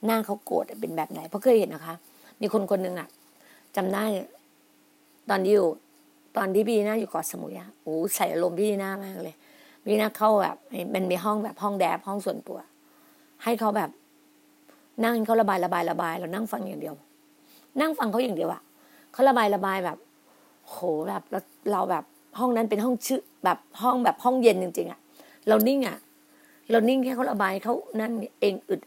[0.07, 1.95] หน้าเขาโกรธเป็นแบบไหน เพราะเคยเห็นนะคะ
[2.40, 3.09] มีคนคนหนึ่งอะ
[3.77, 4.05] จำได้
[5.31, 5.68] ตอนที่อยู่
[6.37, 9.37] ตอนที่พี่หน้าอยู่เกาะสมุยอะโอ้ใส่อารมณ์พี่หน้ามากเลย
[9.87, 10.57] พี่หน้าเข้าแบบ
[10.95, 12.59] มันมีห้องแบบห้องแดบห้องส่วนตัว
[13.45, 13.90] ให้เขาแบบ
[15.05, 16.94] นั่งเขาระบายระบายระบายเรานั่งฟังอย่างเดียว
[17.81, 18.62] นั่งฟังเขาอย่างเดียวอะ
[19.12, 19.98] เขาระบายระบายแบบ
[20.68, 20.76] โห
[21.09, 21.22] แบบ
[21.72, 22.05] เราแบบ
[22.38, 24.98] ห้องนั้นเป็นห้องชื่อแบบห้องแบบห้องเย็นจริง ๆอะ่ะ
[25.48, 25.96] เรานิ่งอะ่ะ
[26.70, 28.81] เรานิ่งแค่เขาระบายเขานั่นเองอึด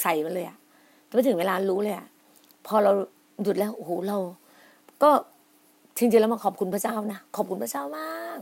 [0.00, 0.56] ใส่มาเลยอะ่ะ
[1.06, 2.06] แต่ถึงเวลารู้เลยอะ่ะ
[2.66, 2.92] พอเรา
[3.42, 4.18] หยุดแล้วโอ้โหเรา
[5.02, 5.10] ก็
[5.96, 8.40] จริงๆแล้วมาขอบคุณพระเจ้านะขอบคุณพระเจ้ามาก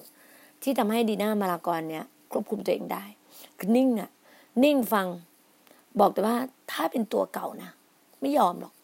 [0.63, 3.05] ที่ทำให้ดีน่ามาลากรเนี่ยควบคุมตัวเองได้
[3.59, 4.11] คือนิ่งอะ
[4.65, 5.07] นิ่งฟัง
[6.01, 6.37] บอกแต่ว่า
[6.73, 7.71] ถ้าเป็นตัวเก่านะ
[8.21, 8.75] ไม่ยอมหรอก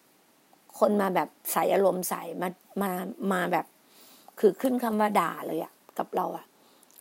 [0.78, 2.48] คนมาแบบใส่อารมณ์ใส่มา
[2.82, 2.90] มา
[3.32, 3.66] มาแบบ
[4.38, 6.44] คือขึ้นคำว่าด่าเลยอะกับเราอะ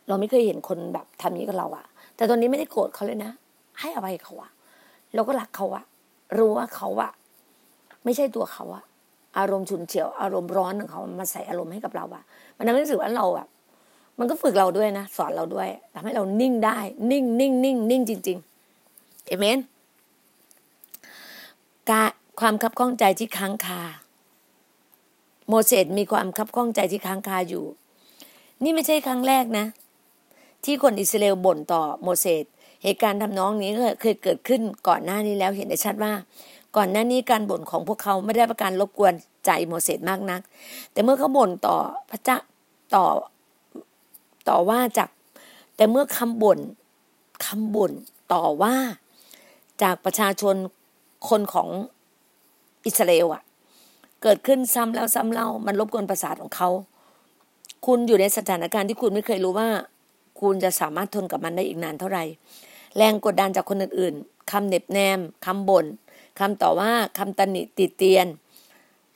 [0.08, 1.84] เราไม่เคยเห็นคนแบบทำนี้กับเราอะ
[2.16, 3.32] แต่ตอนนี้ไม่ได้โกรธเขาเลยนะ
[3.80, 4.50] ให้อภัยเขาอะ
[5.14, 5.84] เราก็รักเขาอะ
[6.38, 7.10] รู้ว่าเขาอะ
[8.04, 8.84] ไม่ใช่ตัวเขาอะ
[9.38, 12.22] อารมณ์ฉุนเฉียว อารมณ์ร้อนของเขามาใส่อารมณ์ให้กับเราอะ
[12.56, 13.46] มันทำให้รู้สึกว่าเราอะ
[14.18, 16.78] มันก็ฝึกเราด้วยนะ สอนเราด้วยทำให้เรานิ่งได้
[17.10, 18.38] นิ่งนิ่งนิ่งนิ่งจริง
[18.82, 19.58] ๆ เอเมน
[21.90, 23.82] การความคับข้องใจที่ค้างคา
[25.48, 27.64] โมเสสมีความคับข้องใจที่ค้างคาอยู่
[28.62, 29.66] นี่ไม่ใช่ครั้งแรกนะ
[30.64, 32.44] ที่คนอิสราเอลบ่นต่อโมเสส
[32.82, 33.70] เหตุการณ์ทำน้องนี้
[34.00, 36.12] เคยเกิดขึ้นก่อนหน้านี้แล้วเห็นได้ชัดว่า
[36.76, 39.14] ก่อนหน้านี้การบ่นของพวกเขาไม่ได้ประการรบกวน
[39.46, 40.40] ใจโมเสสมากนัก
[40.92, 41.76] แต่เมื่อเขาบ่นต่อ
[42.10, 42.38] พระเจ้า
[42.94, 43.06] ต่อ
[44.48, 45.08] ต่อว่าจาก
[45.76, 46.58] แต่เมื่อคำบ่น
[47.46, 47.92] คำบ่น
[48.32, 48.74] ต่อว่า
[49.82, 50.56] จากประชาชน
[51.28, 51.68] คนของ
[52.86, 53.42] อิสราเอลอะ
[54.22, 56.68] เกิดขึ้นซ้ำแล้วซ้ำเล่า มันรบกวนประสาทของเขา
[57.86, 59.68] คุณอยู่ในสถานการณ์ที่คุณไม่เคยรู้ว่า
[60.40, 62.24] คุณจะสามารถทนกับมันได้อีกนานเท่าไหร่
[62.96, 65.86] แรงกดดันจากคนอื่นๆคำเน็บแนมคำบน่น
[66.38, 68.26] คำต่อว่าคำตำหนิติเตียน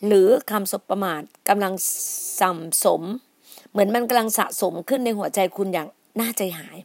[0.06, 1.72] หรือคำสบประมาทกำลัง
[2.40, 3.02] สัมสม
[3.70, 5.88] เหมือนมันกำลังสะสมขึ้นในหัวใจคุณอย่าง
[6.20, 6.78] น่าใจหาย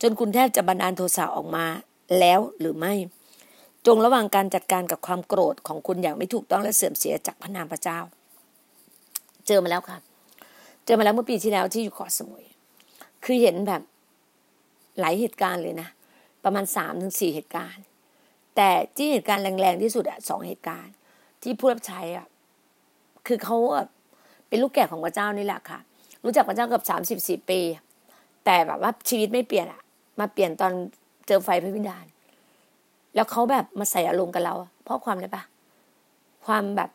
[0.00, 1.64] จนคุณแทบจะบันดาลโทสะออกมา
[2.18, 2.94] แล้วหรือไม่
[3.86, 7.98] จงระวังการจัดการกับความโกรธของคุณอย่างไม่ถูกต้องและเสื่อมเสียจากพระนามพระเจ้า
[9.46, 9.98] เจอมาแล้วค่ะ
[10.84, 12.44] เจอมาแล้วเมื่อปีที่แล้วที่อยู่เกาะสมุย
[13.24, 13.82] คือเห็นแบบ
[15.00, 15.88] หลายเหตุการณ์เลยนะ
[16.44, 17.84] ประมาณสามถึงสี่เหตุการณ์
[18.56, 20.94] แต่ที่เหตุการณ์แรงๆที่สุดอะสองเหตุการณ์
[21.42, 22.26] ที่ผู้รับใช้อะ
[23.26, 23.56] คือเขา
[24.48, 25.78] เป็นลูกแก่ของพระเจ้านี่แหละค่ะ
[26.24, 27.60] รู้จักพระเจ้าเกือบสามสิบสี่ปี
[28.44, 29.82] แต่แบบว่าชีวิตไม่เปลี่ยนอะ
[30.20, 30.72] มาเปลี่ยนตอน
[31.26, 32.04] เจอไฟพระวิญญาณ
[33.14, 35.42] แล้วเขาแบบมาใส่อารมณ์กับเรา เพราะความอะไรปะ
[36.46, 36.90] ความแบบ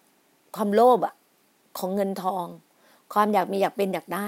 [0.56, 1.14] ความโลภอะ
[1.78, 2.46] ของเงินทอง
[3.14, 4.28] ความอยากมีอยากเป็นอยากได้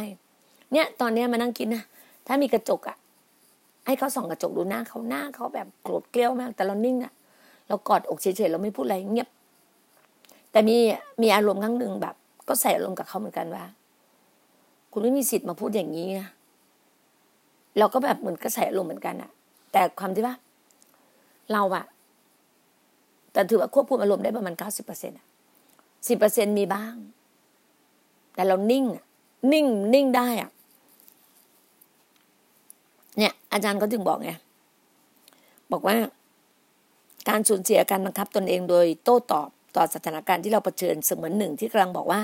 [0.73, 1.83] เนี่ย ตอนเนี้ยมานั่งคิดนะ
[2.27, 2.97] ถ้ามีกระจกอะ
[3.85, 7.13] ให้เขาส่องกระจกดูหน้าเขาหน้าเขาแบบโกรธเกลี้ยวมาก แต่เรานิ่งอะ
[7.67, 9.29] เรากอดอกเฉยๆเราไม่พูดอะไรเงียบ
[10.51, 10.77] แต่มี
[11.21, 12.15] มีอารมณ์ครั้งหนึ่งแบบ
[12.47, 13.63] ก็ใส่อารมณ์กับเขาเหมือนกันว่า
[14.91, 16.27] คุณไม่มีสิทธิ์มาพูดอย่างนี้นะ
[17.77, 19.31] เราก็แบบเหมือนก็ใส่อารมณ์เหมือนกันอะ
[19.71, 20.35] แต่ความที่ว่า
[21.53, 21.85] เราอะ
[23.31, 25.19] แต่ถือว่าควบคุมอารมณ์ได้ประมาณเก้าสิบเปอร์เซ็นต์
[26.07, 26.95] สิบเปอร์เซ็นมีบ้าง
[28.35, 28.85] แต่เรานิ่ง
[29.51, 30.49] นิ่งนิ่งได้อะ
[33.17, 34.31] เนี่ย อาจารย์ก็ถึงบอกไง
[35.71, 35.95] บอกว่า
[37.29, 42.21] การสูญเสียการบังคับตนเองโดยโต้ตอบต่อสถานการณ์ที่เราเผชิญเสมือนหนึ่งที่กำลังบอกว่า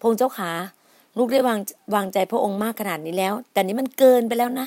[0.00, 0.50] พงเจ้าขา
[1.18, 1.58] ลูกได้วาง
[1.94, 4.66] วางใจพระองค์มากขนาดนี้แล้ว แต่นี้มันเกินไปแล้วนะ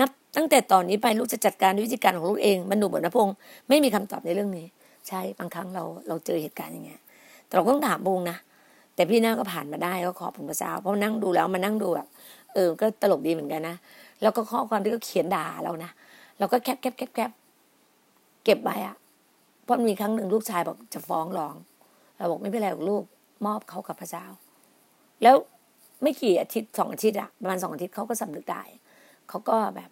[0.00, 3.34] นับตั้งแต่ตอนนี้ไปลูกจะจัดการวิธีการของลูกเองมันดูเหมือนนะพงศ์
[3.68, 4.66] ไม่มีคำตอบในเรื่องนี้
[5.08, 7.00] ใช่บางครั้งเราเราเจอเหตุการณ์อย่างเงี้ย
[7.46, 8.38] แต่เราก็ต้องถามพงศ์นะ
[8.94, 12.06] แต่พี่นั่งก็ผ่านมาได้ก็ขอบคุณพระเจ้าเพราะนั่งดูแล้วมานั่งดูแบบ
[12.54, 13.76] เออก็ตลกดีเหมือนกันนะ
[14.22, 15.90] แล้วก็ข้อความที่เขาเขียนด่าเรานะ
[16.38, 17.30] เราก็แคบแคบแคบแคบ
[18.44, 18.96] เก็บไว้อะ
[19.64, 21.54] เพราะมีครั้งหนึ่งลูกชายบอกจะฟ้องร้อง
[22.16, 23.02] เราบอกไม่เป็นไรหรอกลูก
[23.46, 24.24] มอบเขากับพระเจ้า
[25.22, 25.34] แล้ว
[26.02, 28.62] ไม่กี่อาทิตย์สองอาทิตย์อะประมาณสองอาทิตย์เขาก็สำนึกได้
[29.28, 29.90] เขาก็แบบ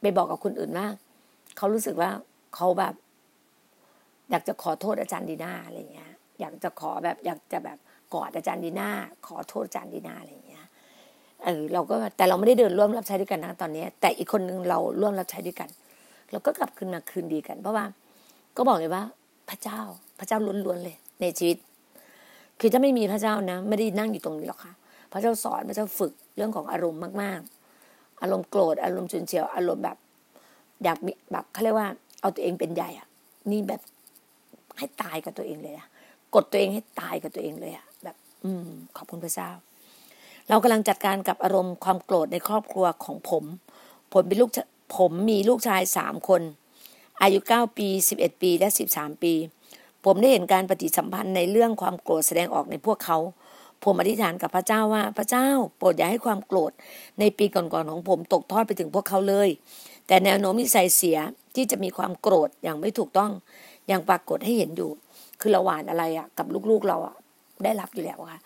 [0.00, 0.86] ไปบอกกับคนอื่นว่า
[1.56, 2.10] เขารู้สึกว่า
[2.54, 2.94] เขาแบบ
[4.30, 6.10] อยากจะขอโทษอาจารย์ดีนาอะไรเงี้ย
[6.40, 7.78] อยากจะขอแบบอยากจะแบบ
[8.14, 8.88] กอดอาจารย์ดีนา
[9.26, 10.66] ขอโทษอาจารย์ดีนาอะไรเงี้ย
[11.44, 15.68] เออเราก็แต่เราไม่ได้เดินร่วมรับใช้ด้วยกันนะตอนนี้ แต่อีกคนนึงเราร่วมรับใช้ด้วยกัน
[16.30, 17.84] เราก็กลับคืนมาคืนดีกัน เพราะว่า
[18.56, 19.02] ก็บอกเลยว่า
[19.48, 19.80] พระเจ้า
[20.18, 21.56] พระเจ้าล้วนๆเลย ในชีวิต
[22.60, 24.72] คือถ้าไม่มีพระเจ้านะ ไม่ได้นั่งอยู่ตรงนี้หรอกค่ะ
[25.12, 27.59] พระเจ้าสอนพระเจ้าฝึกเรื่องของอารมณ์มากๆ
[28.22, 29.96] อารมณ์โกรธอารมณ์ฉุนเฉียวอารมณ์แบบ
[30.84, 31.88] อยากมีแบบเขาเรียกว่า
[32.20, 33.06] เอาตัวเองเป็นใหญ่อะ
[33.50, 33.80] นี่แบบ
[34.78, 35.88] ให้ตายกับตัวเองเลยอะ
[36.34, 39.50] กดตัวเองให้ตายกับตัวเองเลยอะแบบ อืม ขอบคุณพระเจ้า
[40.48, 43.44] เรากำลังจัดการกับอารมณ์ความโกรธในครอบครัวของผม
[44.12, 44.50] ผมเป็นลูก
[44.96, 46.42] ผมมีลูกชายสามคน
[47.22, 49.32] อายุเก้าปีสิบเอ็ดปีและสิบสามปี
[50.04, 53.18] ผมได้เห็นการปฏิสัมพันธ์ในเรื่องความโกรธแสดงออกในพวกเขา
[53.84, 56.72] ผมอธิษฐานกับพระเจ้าว่า พระเจ้าโปรดอย่าให้ความโกรธ
[57.20, 59.48] ในปีก่อนๆของผมตกทอดไปถึงพวกเขาเลย
[60.06, 61.18] แต่แนวโน้มนิสัยเสีย
[61.54, 63.30] ที่จะมีความโกรธอย่างไม่ถูกต้อง
[63.88, 64.90] อย่างปรากฏให้เห็นอยู่
[65.40, 67.16] คือเราหวานอะไรอะกับลูกๆเราอะ
[67.64, 68.40] ได้รับอยู่แล้วค่ะ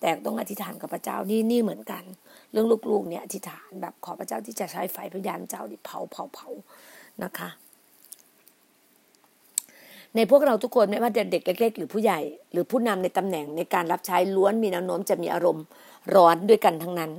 [0.00, 2.02] แต่ต้องอธิษฐานกับพระเจ้านี่นี่เหมือนกัน
[2.52, 6.48] เรื่องลูกๆเนี่ยอธิษฐานแบบขอพระเจ้าที่จะใช้ไฟพยานเจ้าดิเผาเผาเผา
[7.24, 7.48] นะคะ
[10.16, 12.20] ในพวกเราทุกคนไม่ว่าจะเด็กเล็ก ๆ หรือผู้ใหญ่
[12.52, 15.64] หรือผู้นำในตำแหน่งในการรับใช้ล้วนมีแนวโน้มจะมีอารมณ์
[16.14, 17.10] ร้อนด้วยกันทั้งนั้น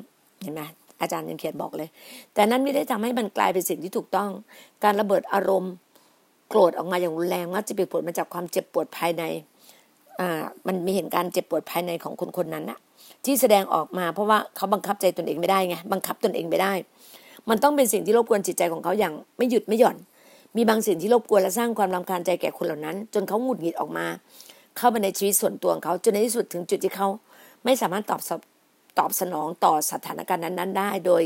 [0.42, 0.62] เห็นไหม
[1.02, 1.90] อาจารย์ยังเขียนบอกเลย
[2.34, 4.30] แต่นั้นไม่ได้ทำให้มันกลายเป็นสิ่งที่ถูกต้อง
[4.84, 5.74] การระเบิดอารมณ์
[6.50, 9.24] โกรธออกมาอย่างรุนแรงมักจะเป็นผลมาจากความเจ็บปวดภายใน
[10.20, 12.80] อ่ามันมีเห็นการเจ็บปวดภายในของคนคนนั้นอะ
[13.26, 16.74] ที่แสดงออกมาเพราะว่าเขาบังคับใจตนเองไม่ได้ไงบังคับตนเองไม่ได้
[17.50, 19.98] มันต้องเป็นสิ่งที่รบกวนจิตใจของเขาอย่างไม่หยุดไม่หย่อน
[20.56, 24.06] มีบางสิ่งที่รบกวนและสร้างความรำคาญใจแก่คนเหล่านั้น จนเขาหงุดหงิดออกมา
[24.78, 27.08] เข้าไปในชีวิตส่วนตัวของเขาจนในที่สุดถึงจุดที่เขา
[27.66, 28.22] ไม่สามารถตอบ
[29.00, 31.24] ตอบสนองต่อสถานการณ์นั้น ๆ ได้ โดย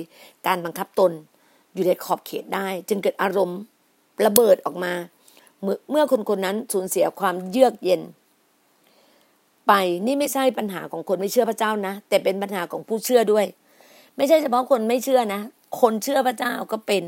[0.48, 1.12] การบังคับตน
[1.74, 3.60] อยู่ในขอบเขตได้ จึงเกิดอารมณ์
[4.26, 4.94] ระเบิดออกมา
[5.92, 8.02] เมื่อคนคนนั้นสูญเสียความเยือกเย็น
[9.68, 9.74] ไป
[10.06, 13.46] นี่ไม่ใช่ปัญหาของคนไม่เชื่อพระเจ้านะ แต่เป็นปัญหาของผู้เชื่อด้วย
[14.18, 15.42] ไม่ใช่เฉพาะคนไม่เชื่อนะ
[15.82, 17.04] คนเชื่อพระเจ้าก็เป็น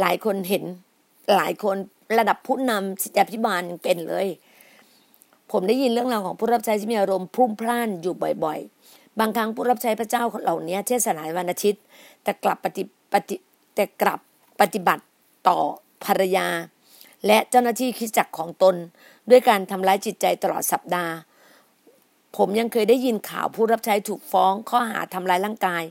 [0.00, 0.64] หลายคนเห็น
[1.34, 1.76] หลายคน
[2.18, 4.26] ระดับผู้นำสิทธิพิบาลยังเป็นเลย
[5.52, 8.58] ผมได้ยินเรื่องราวของผู้รับใช้ที่มีอารมณ์พุ่มพล่านอยู่บ่อย
[8.90, 11.82] ๆ บางครั้งผู้รับใช้พระเจ้าเหล่านี้เทศนาวันอาทิตย์
[12.22, 13.36] แต่กลับปฏิปฏิ
[13.74, 14.20] แต่กลับ
[14.60, 15.04] ปฏิบัติ
[15.48, 15.58] ต่อ
[16.04, 16.48] ภรรยา
[17.26, 18.74] และเจ้าหน้าที่คิดจักของตน
[19.30, 21.14] ด้วยการทำร้ายจิตใจตลอดสัปดาห์
[22.36, 25.82] ผมยังเคยได้ยินข่าวผู้รับใช้ถูกฟ้องข้อหาทำร้ายร่างกาย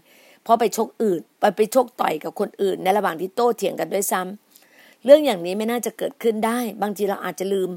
[0.43, 4.44] เพราะไปชกอื่นไปไปชกต่อยกับคนอื่น ในระหว่างที่โต้เถียงกันด้วยซ้ำ
[5.05, 7.69] เรื่องอย่างนี้ไม่น่าจะเกิดขึ้นได้ บางทีเราอาจจะลืม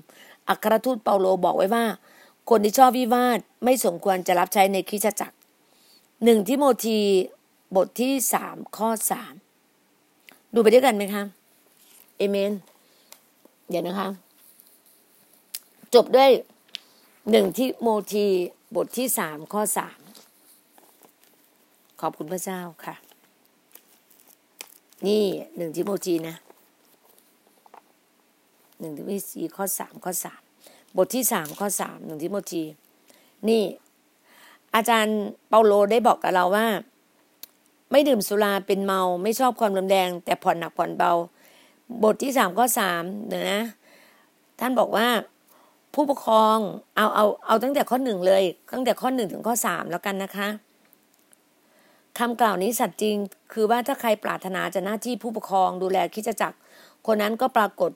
[0.49, 1.85] อัครทูตเปาโลบอกไว้ว่า
[2.51, 5.37] คนที่ชอบวิวาทไม่สมควรจะรับใช้ในคริสตจักร
[6.25, 6.99] หนึ่งทิโมธี
[7.77, 9.35] บทที่สามข้อสาม
[10.55, 11.23] ดูไปด้วยกันไหมคะ
[12.17, 12.53] เอเมน
[13.69, 14.09] เดี๋ยวนะคะ
[15.95, 16.31] จบด้วย
[17.31, 18.27] หนึ่งที่โมที
[18.77, 19.99] บทที่สามข้อสาม
[22.01, 22.95] ขอบคุณพระเจ้าค่ะ
[25.07, 25.25] นี่
[25.57, 26.37] หนึ่งที่โมทีนะ
[28.81, 30.41] หนึ่งที่โมทีข้อสามข้อสาม
[30.97, 32.63] บทที่สามข้อสามหนึ่งที่โมที
[33.49, 33.63] นี่
[34.75, 36.67] อาจารย์เปาโลได้บอกกับเราว่า
[37.91, 41.13] ไม่ดื่มสุราเป็นเมาไม่ชอบความรุนแรง แต่ผ่อนหนักผ่อนเบา
[42.03, 43.63] บทที่สามข้อสามเดี๋ยวนะ
[44.61, 45.07] ท่านบอกว่า
[45.95, 46.57] ผู้ปกครอง
[46.97, 50.49] เอาเอาเอาตั้งแต่ข้อหนึ่งเลย ตั้งแต่ข้อหนึ่งถึงข้อสามแล้วกันนะคะ
[52.19, 53.17] คำกล่าวนี้สัตย์จริง
[53.53, 56.59] คือว่าถ้าใครปรารถนาจะหน้าที่ผู้ปกครองดูแลคิดจักร
[57.07, 57.91] คนนั้นก็ปรากฏ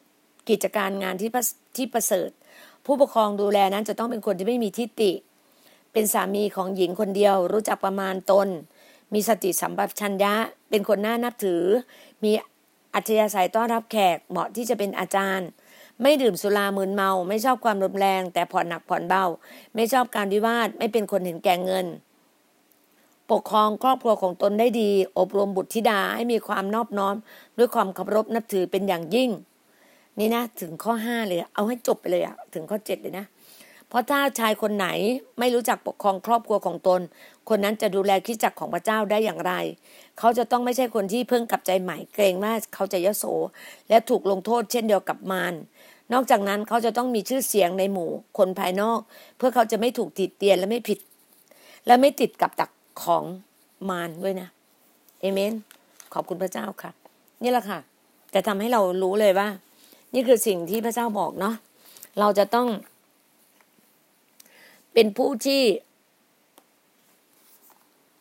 [0.48, 1.30] กิจการงานที่
[1.76, 2.30] ที่ประเสริฐ
[2.84, 5.12] ผู้ปกครองดูแลนั้นจะต้องเป็นคนที่ไม่มีทิฏฐิ
[5.92, 8.48] เป็นสามีของหญิงคนเดียว รู้จักประมาณตน
[9.14, 10.34] มีสติสัมปชัญญะ
[10.70, 11.62] เป็นคนน่านับถือ
[12.24, 12.32] มี
[12.94, 15.48] อัธยาศัยต้อนรับแขกเหมาะที่จะเป็นอาจารย์
[16.02, 19.24] ไม่ดื่มสุรามึนเมา ไม่ชอบความรุนแรง แต่ผ่อนหนักผ่อนเบา
[19.74, 21.86] ไม่ชอบการวิวาท ไม่เป็นคนเห็นแก่เงิน
[23.30, 27.14] ปกครองครอบครัวของตนได้ดี อบรมบุตรธิดาให้มีความนอบน้อม
[27.58, 29.30] ด้วยความเคารพนับถือเป็นอย่างยิ่ง
[30.18, 33.26] นี่นะถึงข้อห้าเลย เอาให้จบไปเลยอะถึงข้อเจ็ดเลยนะ
[33.88, 34.88] เพราะถ้าชายคนไหน
[35.38, 37.00] ไม่รู้จักปกครองครอบครัวของตน
[37.48, 39.52] คนนั้นจะดูแลคิดจักของพระเจ้าได้อย่างไร
[40.18, 43.24] เขาจะต้องไม่ใช่คนที่เพิ่งกลับใจใหม่เกรงว่าเขาจะยโส
[43.88, 45.54] และถูกลงโทษเช่นเดียวกับมาร
[46.12, 49.00] นอกจากนั้นเขาจะต้องมีชื่อเสียงในหมู่ คนภายนอก
[49.36, 50.98] เพื่อเขาจะไม่ถูกติดเตียนและไม่ผิด
[51.86, 52.70] และไม่ติดกับดัก
[53.02, 53.24] ของ
[53.88, 54.48] มารด้วยนะ
[55.20, 55.52] เอเมน
[56.14, 56.90] ขอบคุณพระเจ้าค่ะ
[57.42, 57.78] นี่แหละค่ะ
[58.34, 59.48] จะทำให้เรารู้เลยว่า
[60.14, 61.54] นี่คือสิ่งที่พระเจ้าบอกเนาะ
[62.18, 62.68] เราจะต้อง
[64.92, 65.62] เป็นผู้ที่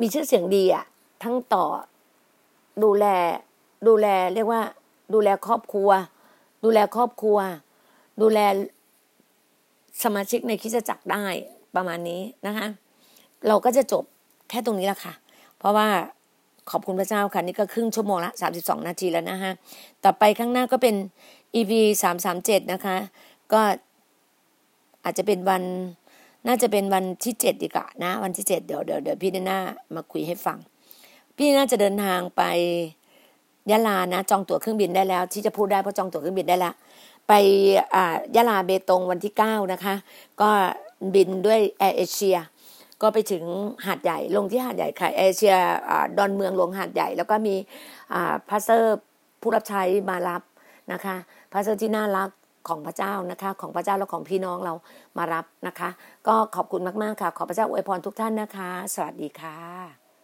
[0.02, 0.86] มีชื่อเสียงดีอะ
[1.24, 1.66] ทั้งต่อ
[2.84, 3.06] ดูแล
[3.88, 4.62] ดูแลเรียกว่า
[5.14, 5.90] ดูแลครอบครัว
[6.64, 7.38] ดูแลครอบครัว
[8.22, 8.40] ดูแล
[10.04, 11.26] สมาชิกในคิดจักรได้
[11.76, 12.68] ประมาณนี้นะคะ
[13.48, 14.04] เราก็จะจบ
[14.50, 15.14] แค่ตรงนี้ละค่ะ
[15.58, 15.88] เพราะว่า
[16.72, 19.52] ขอบคุณพระเจ้าค่ะ นี่ก็ครึ่งชั่วโมงละสามสิบสองนาทีแล้วนะคะ
[20.04, 20.96] ต่อไปข้างหน้าก็เป็น
[21.56, 22.98] EP สามสามเจ็ดนะคะ
[23.54, 23.62] ก็
[25.04, 25.64] อาจจะเป็นวัน
[26.48, 29.60] น่าจะเป็นวันที่เจ็ดดีกว่านะ วันที่เจ็ดเดี๋ยวเดี๋ยวเดี๋ยวพี่น่า
[29.96, 30.58] มาคุยให้ฟัง
[31.38, 32.42] พี่น่าจะเดินทางไป
[33.72, 36.74] ยะลานะ จองตั๋วเครื่องบินได้แล้ว ที่จะพูดได้เพราะจองตั๋วเครื่องบินได้แล้ว
[37.28, 37.34] ไป
[37.96, 39.96] อ่ายะลาเบตงวันที่เก้านะคะ
[40.42, 40.50] ก็
[41.16, 42.38] บินด้วยแอร์เอเชีย
[43.02, 43.44] ก็ไปถึง
[43.86, 45.56] หาดใหญ่ลงที่หาดใหญ่ค่ะเอเชีย
[46.18, 47.56] ดอนเมืองลงหาดใหญ่ แล้วก็มี
[48.50, 48.98] พาสเซอร์
[49.42, 50.42] ผู้รับใช้มารับ
[50.94, 51.16] นะคะ
[51.52, 52.30] พระเซอร์ที่น่ารัก
[52.68, 54.74] ของพระเจ้านะคะ ของพระเจ้าและของพี่น้องเรา
[55.18, 55.90] มารับนะคะ
[56.28, 60.01] ก็ขอบคุณมากๆค่ะ ขอพระเจ้าอวยพรทุกท่านนะคะ สวัสดีค่ะ